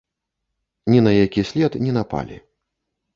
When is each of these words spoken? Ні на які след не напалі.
Ні 0.91 0.99
на 1.07 1.11
які 1.25 1.43
след 1.49 1.75
не 1.83 1.91
напалі. 1.99 2.41